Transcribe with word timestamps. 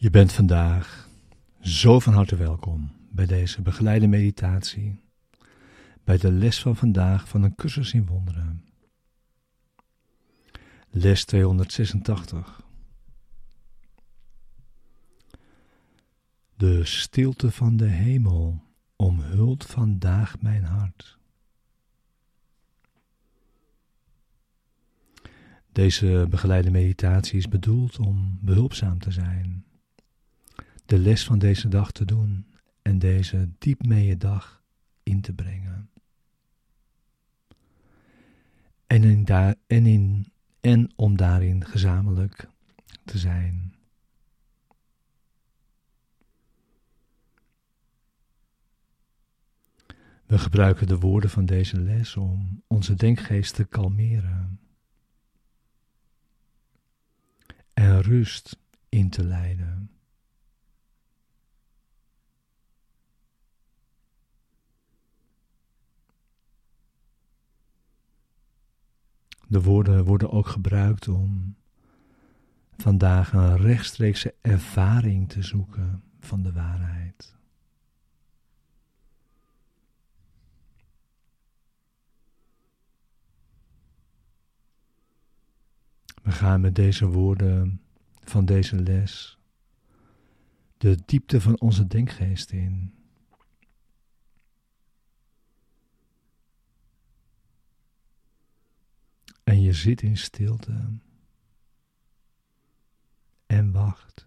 Je 0.00 0.10
bent 0.10 0.32
vandaag 0.32 1.08
zo 1.60 1.98
van 1.98 2.12
harte 2.12 2.36
welkom 2.36 2.90
bij 3.10 3.26
deze 3.26 3.62
begeleide 3.62 4.06
meditatie, 4.06 5.00
bij 6.04 6.18
de 6.18 6.32
les 6.32 6.60
van 6.60 6.76
vandaag 6.76 7.28
van 7.28 7.42
een 7.42 7.54
cursus 7.54 7.92
in 7.92 8.06
wonderen. 8.06 8.64
Les 10.90 11.24
286. 11.24 12.62
De 16.56 16.84
stilte 16.84 17.50
van 17.50 17.76
de 17.76 17.88
hemel 17.88 18.62
omhult 18.96 19.66
vandaag 19.66 20.40
mijn 20.40 20.64
hart. 20.64 21.18
Deze 25.72 26.26
begeleide 26.30 26.70
meditatie 26.70 27.38
is 27.38 27.48
bedoeld 27.48 27.98
om 27.98 28.38
behulpzaam 28.40 28.98
te 28.98 29.10
zijn 29.10 29.64
de 30.90 30.98
les 30.98 31.24
van 31.24 31.38
deze 31.38 31.68
dag 31.68 31.92
te 31.92 32.04
doen 32.04 32.46
en 32.82 32.98
deze 32.98 33.48
diep 33.58 33.86
mee 33.86 34.16
dag 34.16 34.62
in 35.02 35.20
te 35.20 35.32
brengen. 35.32 35.90
En, 38.86 39.04
in 39.04 39.24
daar, 39.24 39.54
en, 39.66 39.86
in, 39.86 40.32
en 40.60 40.92
om 40.96 41.16
daarin 41.16 41.64
gezamenlijk 41.64 42.48
te 43.04 43.18
zijn. 43.18 43.74
We 50.26 50.38
gebruiken 50.38 50.86
de 50.86 50.98
woorden 50.98 51.30
van 51.30 51.46
deze 51.46 51.80
les 51.80 52.16
om 52.16 52.62
onze 52.66 52.94
denkgeest 52.94 53.54
te 53.54 53.64
kalmeren 53.64 54.60
en 57.72 58.00
rust 58.00 58.58
in 58.88 59.10
te 59.10 59.24
leiden. 59.24 59.99
De 69.50 69.62
woorden 69.62 70.04
worden 70.04 70.30
ook 70.30 70.46
gebruikt 70.46 71.08
om 71.08 71.56
vandaag 72.76 73.32
een 73.32 73.56
rechtstreekse 73.56 74.34
ervaring 74.40 75.28
te 75.28 75.42
zoeken 75.42 76.02
van 76.20 76.42
de 76.42 76.52
waarheid. 76.52 77.36
We 86.22 86.30
gaan 86.30 86.60
met 86.60 86.74
deze 86.74 87.06
woorden 87.06 87.80
van 88.24 88.44
deze 88.44 88.76
les 88.76 89.38
de 90.78 90.98
diepte 91.06 91.40
van 91.40 91.60
onze 91.60 91.86
denkgeest 91.86 92.50
in. 92.50 92.99
En 99.50 99.60
je 99.60 99.72
zit 99.72 100.02
in 100.02 100.16
stilte 100.16 100.98
en 103.46 103.72
wacht. 103.72 104.26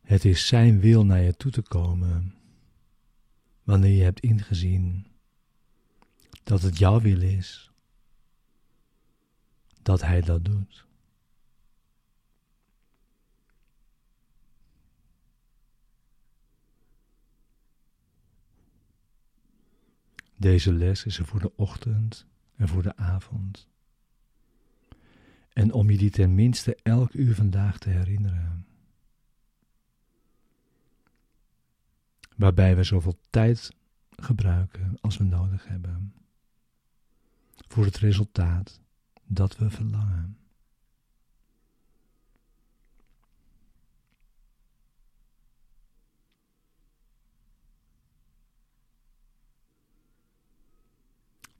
Het 0.00 0.24
is 0.24 0.46
Zijn 0.46 0.80
wil 0.80 1.04
naar 1.04 1.20
je 1.20 1.36
toe 1.36 1.50
te 1.50 1.62
komen 1.62 2.34
wanneer 3.62 3.96
je 3.96 4.02
hebt 4.02 4.20
ingezien 4.20 5.06
dat 6.42 6.62
het 6.62 6.78
jouw 6.78 7.00
wil 7.00 7.20
is 7.20 7.70
dat 9.82 10.00
Hij 10.00 10.20
dat 10.20 10.44
doet. 10.44 10.88
Deze 20.40 20.72
les 20.72 21.04
is 21.04 21.18
er 21.18 21.26
voor 21.26 21.40
de 21.40 21.56
ochtend 21.56 22.26
en 22.56 22.68
voor 22.68 22.82
de 22.82 22.96
avond. 22.96 23.68
En 25.52 25.72
om 25.72 25.90
je 25.90 25.96
die 25.96 26.10
tenminste 26.10 26.76
elk 26.82 27.12
uur 27.12 27.34
vandaag 27.34 27.78
te 27.78 27.88
herinneren. 27.88 28.66
Waarbij 32.36 32.76
we 32.76 32.82
zoveel 32.82 33.18
tijd 33.30 33.70
gebruiken 34.10 34.98
als 35.00 35.16
we 35.16 35.24
nodig 35.24 35.68
hebben. 35.68 36.14
Voor 37.68 37.84
het 37.84 37.96
resultaat 37.96 38.80
dat 39.24 39.56
we 39.56 39.70
verlangen. 39.70 40.39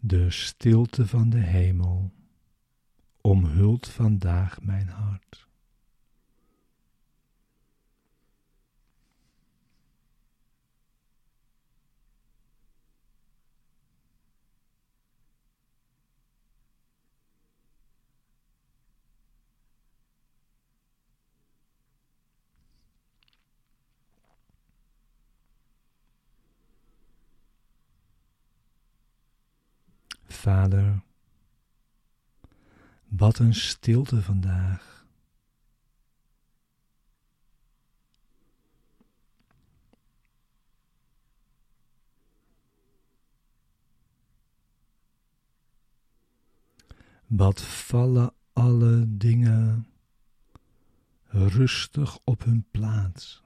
De 0.02 0.30
stilte 0.30 1.06
van 1.06 1.30
de 1.30 1.38
hemel 1.38 2.12
omhult 3.20 3.88
vandaag 3.88 4.62
mijn 4.62 4.88
hart. 4.88 5.48
Vader, 30.40 31.02
wat 33.08 33.38
een 33.38 33.54
stilte 33.54 34.22
vandaag. 34.22 35.06
Wat 47.26 47.62
vallen 47.62 48.32
alle 48.52 49.04
dingen 49.08 49.86
rustig 51.24 52.18
op 52.24 52.44
hun 52.44 52.64
plaats. 52.70 53.42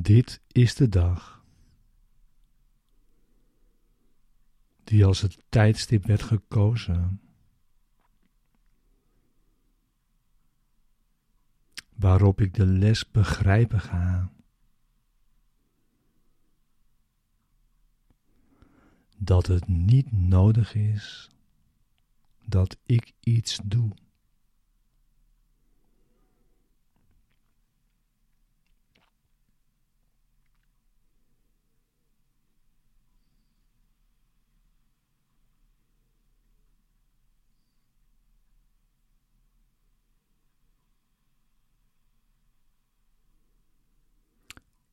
Dit 0.00 0.40
is 0.52 0.74
de 0.74 0.88
dag 0.88 1.44
die 4.84 5.04
als 5.04 5.20
het 5.20 5.38
tijdstip 5.48 6.04
werd 6.04 6.22
gekozen. 6.22 7.20
Waarop 11.94 12.40
ik 12.40 12.54
de 12.54 12.66
les 12.66 13.10
begrijpen 13.10 13.80
ga. 13.80 14.32
Dat 19.16 19.46
het 19.46 19.68
niet 19.68 20.12
nodig 20.12 20.74
is 20.74 21.30
dat 22.44 22.78
ik 22.86 23.12
iets 23.20 23.60
doe. 23.64 23.94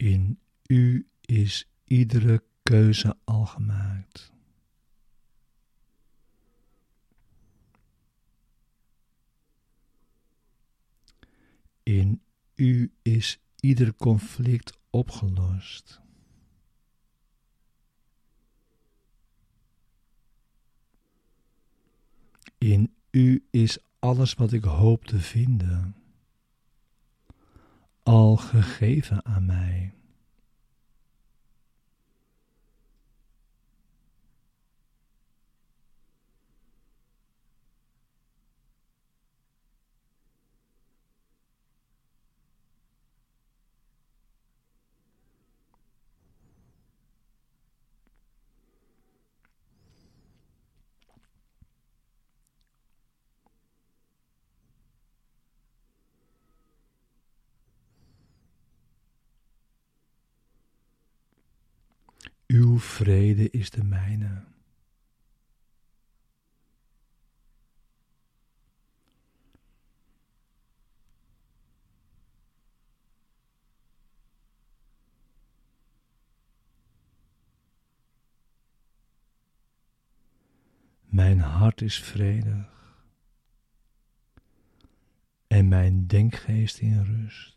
In 0.06 0.40
u 0.68 1.08
is 1.22 1.68
iedere 1.84 2.44
keuze 2.64 3.18
al 3.24 3.46
gemaakt. 3.46 4.32
In 11.84 12.22
u 12.56 12.92
is 13.02 13.40
ieder 13.60 13.96
conflict 13.96 14.78
opgelost. 14.90 16.02
In 22.58 22.96
u 23.12 23.46
is 23.52 23.78
alles 24.00 24.34
wat 24.34 24.52
ik 24.52 24.64
hoop 24.64 25.06
te 25.06 25.20
vinden, 25.20 25.96
al 28.04 28.36
gegeven 28.38 29.26
aan 29.26 29.46
mij. 29.46 29.95
Uw 62.56 62.80
vrede 62.80 63.50
is 63.50 63.70
de 63.70 63.84
mijne. 63.84 64.44
Mijn 81.00 81.40
hart 81.40 81.82
is 81.82 82.00
vredig 82.00 83.04
en 85.48 85.68
mijn 85.68 86.08
denkgeest 86.08 86.78
in 86.78 87.04
rust. 87.04 87.55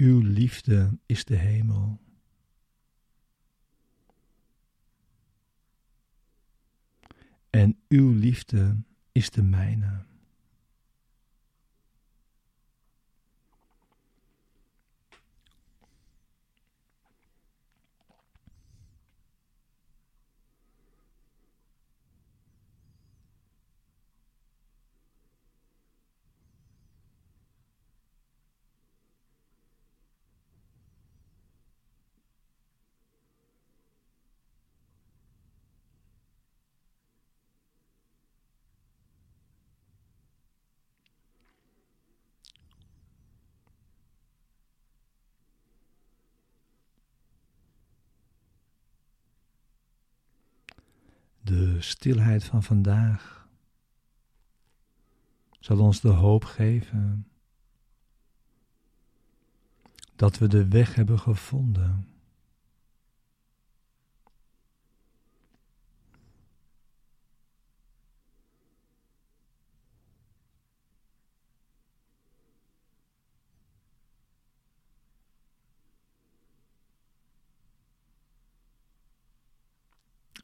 Uw 0.00 0.20
liefde 0.20 0.98
is 1.06 1.24
de 1.24 1.36
hemel. 1.36 2.00
En 7.50 7.78
uw 7.88 8.12
liefde 8.12 8.76
is 9.12 9.30
de 9.30 9.42
mijne. 9.42 10.04
De 51.50 51.76
stilheid 51.78 52.44
van 52.44 52.62
vandaag 52.62 53.48
zal 55.58 55.78
ons 55.78 56.00
de 56.00 56.08
hoop 56.08 56.44
geven 56.44 57.28
dat 60.16 60.38
we 60.38 60.48
de 60.48 60.68
weg 60.68 60.94
hebben 60.94 61.18
gevonden. 61.18 62.08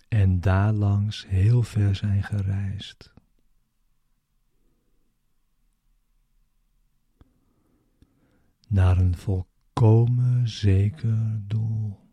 En 0.08 0.40
daarlangs 0.40 1.26
heel 1.26 1.62
ver 1.62 1.94
zijn 1.94 2.22
gereisd. 2.22 3.14
Naar 8.68 8.98
een 8.98 9.16
volkomen 9.16 10.48
zeker 10.48 11.40
doel. 11.46 12.05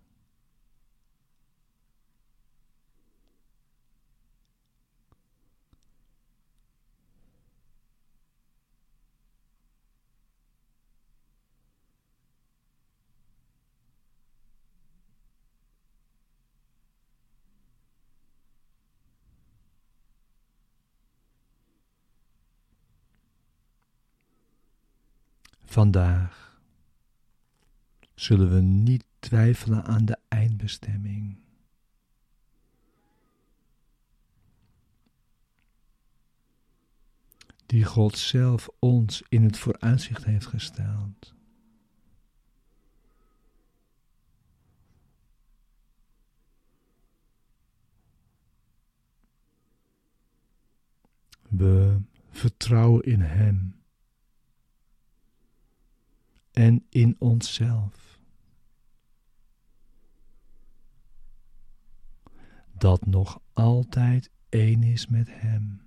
Vandaag 25.74 26.62
zullen 28.14 28.54
we 28.54 28.62
niet 28.62 29.06
twijfelen 29.20 29.84
aan 29.84 30.06
de 30.06 30.18
eindbestemming. 30.28 31.38
Die 37.66 37.84
God 37.84 38.18
zelf 38.18 38.70
ons 38.80 39.24
in 39.30 39.44
het 39.44 39.58
vooruitzicht 39.58 40.24
heeft 40.26 40.46
gesteld. 40.46 41.34
We 51.50 52.02
vertrouwen 52.32 53.04
in 53.04 53.22
Hem 53.22 53.83
en 56.54 56.86
in 56.90 57.16
onszelf. 57.20 58.20
Dat 62.78 63.06
nog 63.06 63.42
altijd 63.54 64.30
één 64.50 64.84
is 64.84 65.08
met 65.08 65.28
Hem. 65.32 65.82